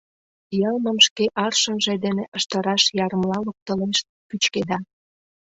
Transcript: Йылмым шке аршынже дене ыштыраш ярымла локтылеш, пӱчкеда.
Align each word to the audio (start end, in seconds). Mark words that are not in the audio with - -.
Йылмым 0.59 0.97
шке 1.07 1.25
аршынже 1.45 1.93
дене 2.05 2.23
ыштыраш 2.37 2.83
ярымла 3.05 3.37
локтылеш, 3.45 3.97
пӱчкеда. 4.27 4.77